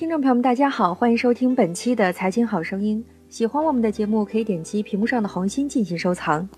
[0.00, 3.04] 听众朋友们，大家好，欢迎收听本期的《财经好声音》。
[3.28, 6.48] 喜欢我们的节目，可以点击屏幕上的红心进行收藏。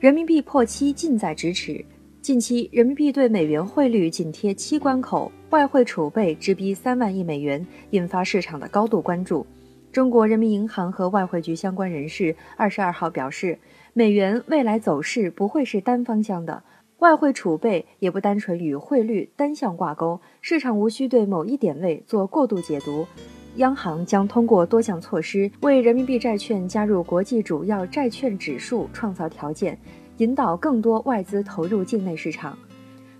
[0.00, 1.84] 人民币破七近在咫尺，
[2.22, 9.46] 近期人民币对美元汇率紧贴七关口，外汇储备直逼三万亿美元，引发市场的高度关注。
[9.92, 13.58] 中国人民银行和外汇局相关人士二十二号表示，
[13.92, 16.62] 美元未来走势不会是单方向的。
[17.02, 23.04] 外汇储备也不单纯与汇率单向挂钩，市场无需对某一点位做过度解读。
[23.56, 29.76] 央行将通过多项措施为人民币债券加入国际主要债券指数创造条件，
[30.18, 32.56] 引导更多外资投入境内市场。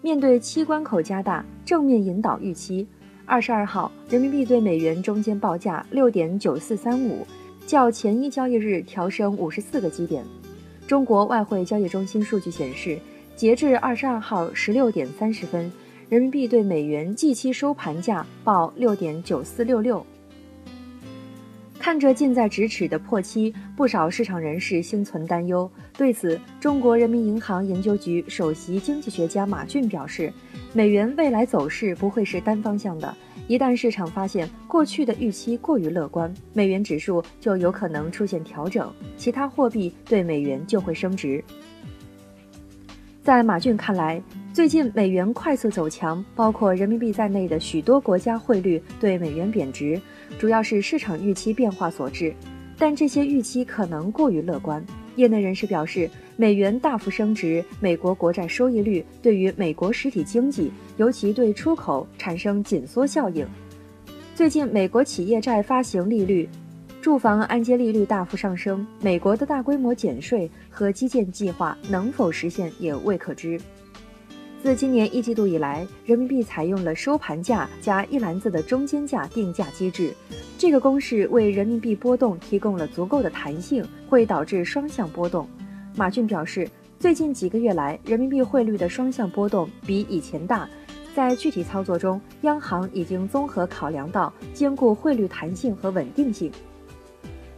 [0.00, 2.86] 面对七关口加大，正面引导预期。
[3.26, 7.26] 二十二号，人民币对美元中间报价六点九四三五，
[7.66, 10.24] 较前一交易日调升五十四个基点。
[10.86, 12.96] 中国外汇交易中心数据显示。
[13.34, 15.70] 截至二十二号十六点三十分，
[16.08, 20.04] 人民币对美元即期收盘价报六点九四六六。
[21.78, 25.68] 看着近在咫尺的破七，不少市场人士心存担忧。
[25.98, 30.32] 对此，中国人民银行研究局首席经济学家马骏表示，
[30.72, 33.12] 美元未来走势不会是单方向的，
[33.48, 41.42] 一旦市场发现过去的预期过于乐观，美元指数就有可能出现调整，其他货币对美元就会升值。
[43.22, 44.20] 在马骏看来，
[44.52, 50.00] 最近美元快速走强，包括人民币在内的许多国家汇率对美元贬值，
[50.40, 52.34] 主要是市场预期变化所致。
[52.76, 54.84] 但这些预期可能过于乐观。
[55.14, 63.46] 业内人士表示，美元大幅升值，美国国债收益率对于美国实体经济，尤其对出口产生紧缩效应。
[64.34, 66.48] 最近，美国企业债发行利率。
[67.02, 73.60] 住房按揭利率大幅上升，美国的大规模减税和基建计划能否实现也未可知。
[74.62, 80.14] 自今年一季度以来，人民币采用了收盘价加一篮子的中间价定价机制，
[80.56, 85.48] 这个公式为人民币波动提供了足够的弹性，会导致双向波动。
[85.96, 86.68] 马骏表示，
[87.00, 90.68] 最近几个月来，人民币汇率的双向波动比以前大，
[91.16, 96.48] 在具体操作中，央行已经综合考量到兼顾汇率弹性和稳定性。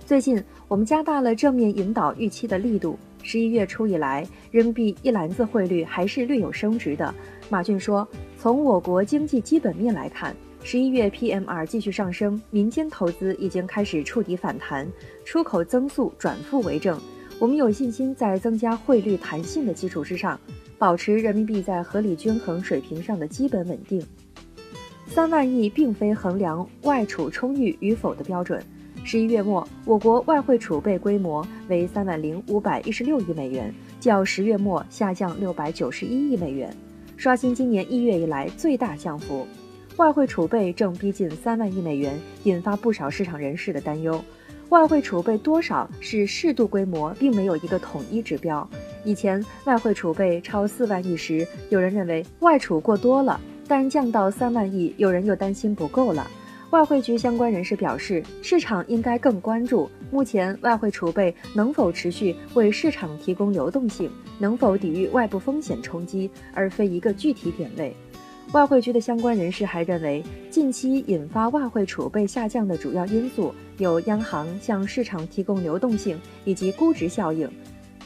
[0.06, 2.98] 最近，我们加大了正面引导预期的力度。
[3.22, 7.15] 十一月初以来，人民币一篮子汇率还是略有升值的。
[7.48, 8.06] 马骏说，
[8.38, 14.87] 从我国经济基本面来看，十一月 PMR 继续上升，民间投资已经开始触底反弹，
[15.25, 17.00] 出口增速转负为正。
[17.38, 20.38] 我们有信心在增加汇率弹性的基础之上，
[20.76, 24.06] 保持人民币在合理均衡水平上的基本稳定。
[25.06, 28.62] 三万亿并非衡量外储充裕与否的标准。
[29.06, 36.75] 十一月末，我国外汇储备规模为三万零五百一十六亿美元，较十月末下降六百九十一亿美元，
[37.19, 39.47] 刷新今年一月以来最大降幅。
[39.98, 44.19] 外汇储备正逼近三万亿美元，引发不少市场人士的担忧。
[44.70, 48.66] 外汇储备多少是适度规模，并没有一个统一指标。
[49.04, 53.38] 以前外汇储备超四万亿时，有人认为外储过多了，
[53.69, 56.26] 但降到三万亿，有人又担心不够了。
[56.74, 67.94] 外汇局相关人士表示，市场应该更关注目前外汇储备能否持续为市场提供流动性，能否抵御外部风险冲击，而非一个具体点位。
[68.50, 70.20] 外汇局的相关人士还认为，
[70.50, 77.48] 近期引发外汇储备下降的主要因素有央行向市场提供流动性以及估值效应，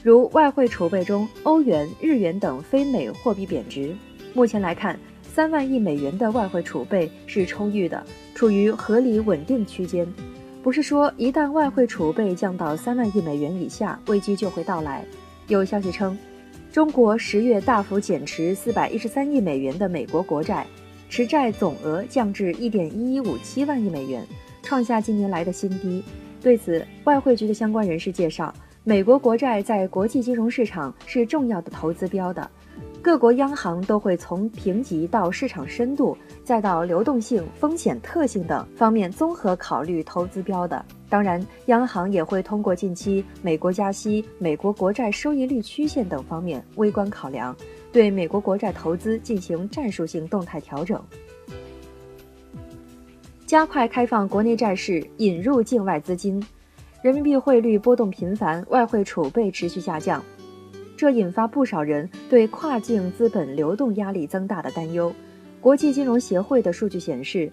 [0.02, 3.96] 如外汇储备中欧元、日元等非美货币贬值。
[4.34, 5.00] 目前来看，
[5.38, 8.02] 三万亿美元的外汇储备是充裕的。
[8.34, 10.04] 处于合理稳定区间，
[10.64, 15.04] 不是说一旦外汇储备降到三万亿美元以下，危机就会到来。
[15.46, 16.18] 有消息称，
[16.72, 20.66] 中国十月大幅减持四百一十三亿美元的美国国债，
[21.08, 24.26] 持债总额降至一点一一五七万亿美元，
[24.64, 26.02] 创下近年来的新低。
[26.42, 32.50] 对此，外汇局的相关人士介绍，美国国债在国际金融市场是重要的投资标的。
[33.00, 40.84] 各国央行都会从评级到市场深度，再到流动性、风险特性等方面综合考虑投资标的。
[41.08, 47.56] 当然，央行也会通过近期美国加息、美国国债收益率曲线等方面微观考量，
[47.92, 51.02] 对美国国债投资进行战术性动态调整，
[53.46, 56.44] 加快开放国内债市，引入境外资金。
[57.00, 60.22] 人民币汇率波动频繁，外汇储备持续下降。
[60.98, 65.14] 这引发不少人对跨境资本流动压力增大的担忧。
[65.60, 67.52] 国际金融协会的数据显示，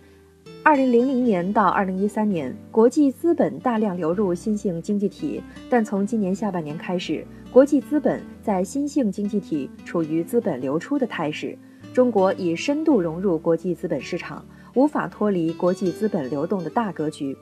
[0.63, 11.55] 二零零零年到二零一三年，国际资本大量流入新兴经济体，但从今年下半年开始，国际资本在新兴经济体处于资本流出的态势。
[11.93, 14.43] 中国已深度融入国际资本市场，
[14.73, 17.37] 无法脱离国际资本流动的大格局。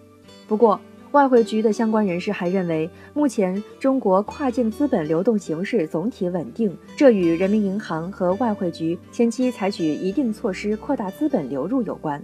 [0.50, 0.78] 不过，
[1.14, 12.20] 外汇局的相关人士还认为，目前中国跨境资本流动形势总体稳定，这与人民银行和外汇局前期采取一定措施扩大资本流入有关。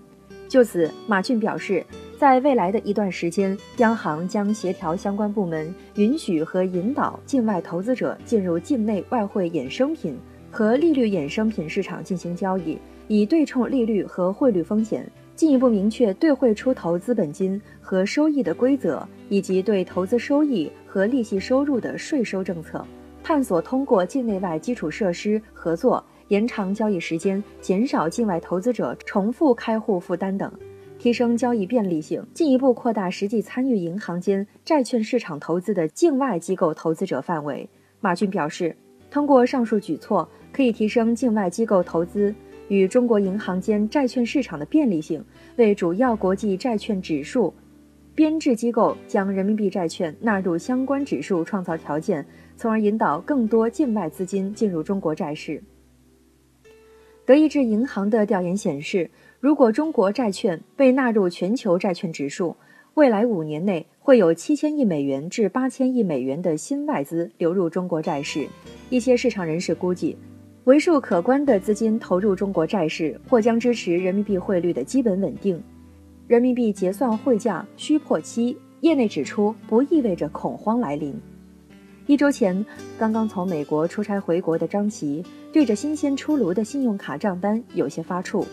[0.48, 1.86] 就此，马骏表示，
[2.18, 10.18] 在未来的一段时间，央行将协调相关部门，允许和引导境外投资者进入境内外汇衍生品
[10.50, 12.76] 和利率衍生品市场进行交易，
[13.08, 15.08] 以对冲利率和汇率风险。
[15.40, 22.86] 进一步明确兑汇出投资本金和收益的规则，以及对投资收益和利息收入的税收政策，
[23.24, 30.52] 探索通过境内外基础设施合作延长交易时间，减少境外投资者重复开户负担等，
[30.98, 37.70] 提升交易便利性，进一步扩大实际参与银行间债券市场投资的境外机构投资者范围。
[38.02, 38.76] 马骏表示，
[39.10, 42.36] 通过上述举措，可以提升境外机构投资。
[42.70, 45.24] 与中国银行间债券市场的便利性，
[45.58, 47.54] 为主要国际债券指数
[48.16, 52.26] 编制机构将人民币债券纳入相关指数创造条件，
[52.56, 55.62] 从而引导更多境外资金进入中国债市。
[57.26, 62.56] 德意志银行的调研显示，如果中国债券被纳入全球债券指数，
[62.96, 68.48] 未来五年内会有七千亿美元至八千亿美元的新外资流入中国债市。
[68.90, 70.18] 一些市场人士估计。
[70.66, 75.62] 为数可观的资金投入中国债市，或将支持人民币汇率的基本稳定。
[76.28, 81.20] 人民币结算汇价需破七，业内指出不意味着恐慌来临。
[82.06, 82.64] 一周前，
[83.00, 88.46] 刚刚从美国出差回国的张琪，对着新鲜出炉的信用卡账单有些发怵。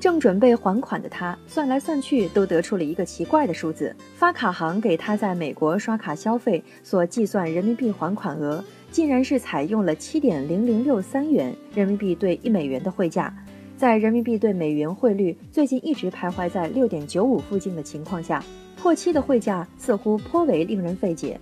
[0.00, 8.62] 正准备还款的他，算来算去都得出了一个奇怪的数字：发卡行给他在美国刷卡消费所计算人民币还款额。
[8.94, 13.34] 竟然是采用了七点零零六三元人民币兑一美元的汇价，
[13.76, 18.40] 在人民币对美元汇率最近一直徘徊在六点九五附近的情况下，
[18.76, 21.40] 破七的汇价似乎颇为令人费解。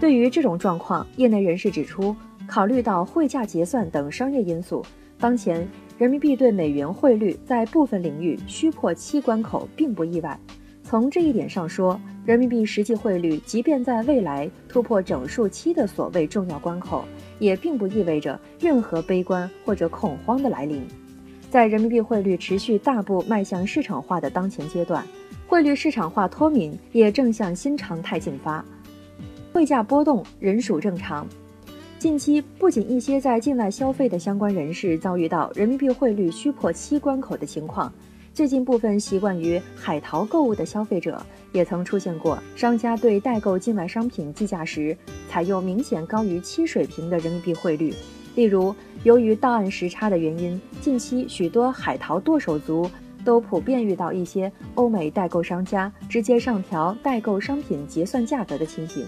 [0.00, 2.12] 对于这种状况，业内人士指出，
[2.48, 4.84] 考虑到汇价结算等商业因素，
[5.16, 5.64] 当前
[5.96, 10.36] 人民币对美元汇率在部分领域需破七关口并不意外。
[10.90, 17.04] 从这一点上说，人民币实际汇率即便在未来突破整数期的所谓重要关口，
[17.38, 20.82] 也并不意味着任何悲观或者恐慌的来临。
[21.48, 25.06] 在人民币汇率持续大步迈向市场化的当前阶段，
[25.46, 28.64] 汇率市场化脱敏也正向新常态进发，
[29.52, 31.24] 汇价波动仍属正常。
[32.00, 37.92] 近期，不仅一些在境外消费的相关人士遭遇到人民币汇率需破七关口的情况。
[38.32, 41.20] 最近，部分习惯于海淘购物的消费者，
[41.52, 44.96] 也曾出现过商家对代购境外商品计价时，
[45.28, 47.92] 采用明显高于七水平的人民币汇率。
[48.36, 52.88] 例如，由于到案时差的原因，近期许多海淘剁手族
[53.24, 59.04] 都普遍遇到一些欧美代购商家直接上调代购商品结算价格的情形。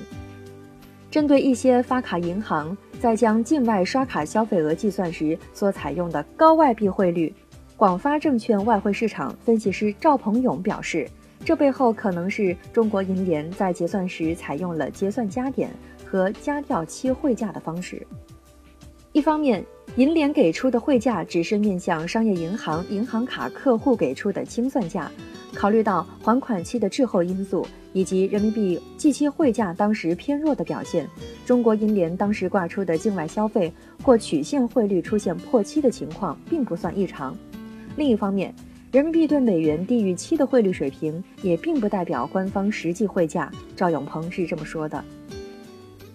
[1.13, 7.33] 针对一些发卡银行在将境外刷卡消费额计算时所采用的高外币汇率。
[7.77, 11.09] 广发证券外汇市场分析师赵鹏勇表示，
[11.45, 15.69] 这背后可能是中国银联在结算时采用了结算加点
[16.07, 18.07] 和加掉期汇价的方式。
[19.13, 19.65] 一方面，
[19.97, 25.11] 银联给出的汇价只是面向商业银行银行卡客户给出的清算价，
[25.53, 31.07] 考虑到还款期的滞后因素以及人民币即期汇价当时偏弱的表现，
[31.45, 33.73] 中国银联当时挂出的境外消费
[34.05, 37.37] 或曲线汇率出现破七的情况并不算异常。
[37.97, 38.55] 另一方面，
[38.91, 43.51] 人民币对美元低于七的汇率水平，也并不代表官方实际汇价。
[43.77, 45.03] 赵永鹏是这么说的。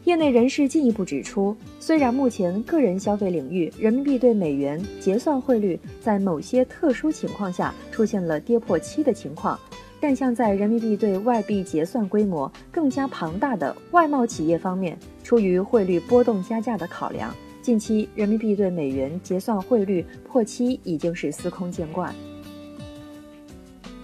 [0.06, 9.60] 业内人士进一步指出，虽然目前个人消费领域人民币对美元结算汇率在某些特殊情况下出现了跌破七的情况，
[10.00, 17.36] 但像在人民币对外币结算规模更加庞大的外贸企业方面，出于汇率波动加价的考量。
[17.68, 22.16] 近期人民币对美元结算汇率破七已经是司空见惯。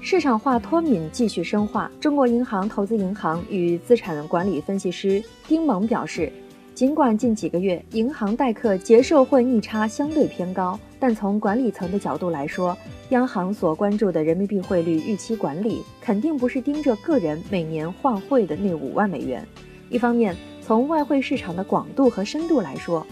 [0.01, 1.89] 市场化脱敏继续深化。
[1.97, 6.29] 中国银行投资银行与资产管理分析师丁猛表示，
[6.75, 12.77] 尽管近几个月银行代客结售汇逆差相对偏高，但从管理层的角度来说，
[13.11, 19.47] 央行所关注的人民币汇率预期管理肯定不是盯着个人每年换汇的那五万美元。
[19.89, 23.07] 一方面，从外汇市场的广度和深度来说，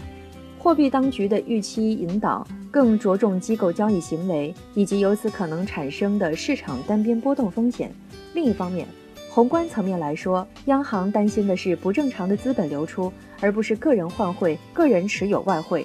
[0.62, 7.92] 货币当局的预期引导更着重机构交易行为以及由此可能产生的市场单边波动风险。
[8.36, 8.86] 另一方面，
[9.28, 15.84] 宏观层面来说，央行担心的是不正常的资本流出，而不是个人换汇、个人持有外汇。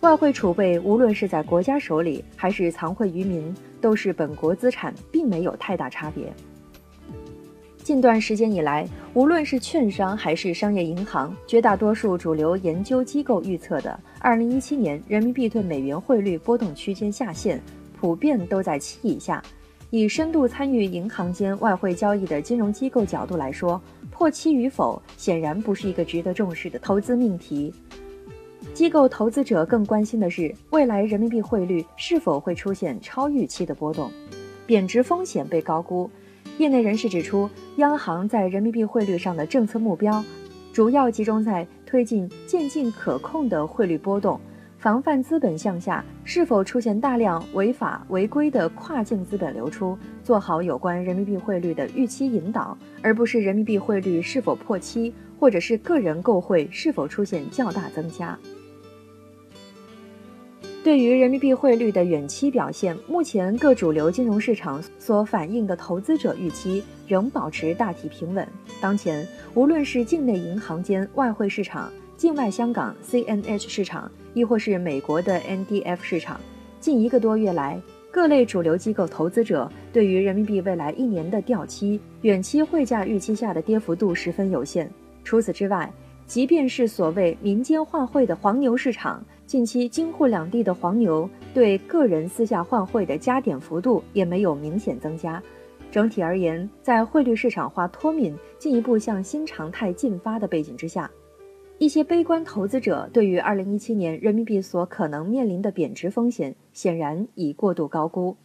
[0.00, 6.32] 外汇储备无论是在国家手里还是藏汇于民，都是本国资产，并没有太大差别。
[7.88, 17.58] 近段时间以来，无论是券商还是商业银行，绝大多数主流研究机构预测的2017年人民币对美元汇率波动区间下限，
[17.98, 19.42] 普遍都在七以下。
[19.88, 23.80] 以深度参与银行间外汇交易的金融机构角度来说，
[24.10, 27.72] 破七与否显然不是一个值得重视的投资命题。
[28.74, 34.12] 机构投资者更关心的是，未来人民币汇率是否会出现超预期的波动，
[34.66, 36.10] 贬值风险被高估。
[36.58, 40.22] 业内人士指出，央行在人民币汇率上的政策目标，
[40.72, 44.40] 主要集中在推进渐进可控的汇率波动，
[44.76, 58.36] 防范资本向下是否出现大量违法违规的跨境资本流出，做好有关人民币汇率的预期引导，而不是人民币汇率是否破七，或者是个人购汇是否出现较大增加。
[60.88, 68.48] 对于人民币汇率的远期表现，目前各主流金融市场所反映的投资者预期仍保持大体平稳。
[68.80, 76.40] 当前，无论是境内银行间外汇市场、境外香港 CNH 市场，亦或是美国的 NDF 市场，
[76.80, 77.78] 近一个多月来，
[78.10, 84.90] 各类主流机构投资者对于人民币未来一年的掉期、远期汇价预期下的跌幅度十分有限。
[85.22, 85.92] 除此之外，
[86.26, 89.22] 即便是所谓民间换汇的黄牛市场。
[89.48, 95.42] 近期京沪两地的黄牛对个人私下换汇的加点幅度也没有明显增加。
[95.90, 101.10] 整体而言，在汇率市场化脱敏进一步向新常态进发的背景之下，
[101.78, 108.36] 一些悲观投资者对于2017年人民币所可能面临的贬值风险，显然已过度高估。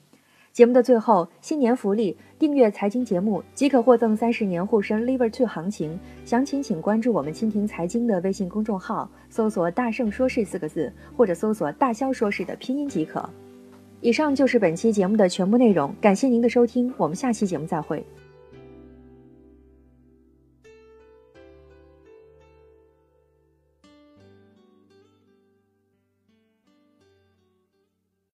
[0.54, 6.00] 节目的最后，新年福利：订阅财经节目即可获赠三十年沪深 Lever Two 行情。
[6.26, 13.28] 详情请关注我们蜻蜓财经的微信公众号，搜索“大圣说事”四个字，或者搜索“大肖说事”的拼音即可。
[14.00, 18.06] 以上就是本期节目的全部内容，感谢您的收听，我们下期节目再会。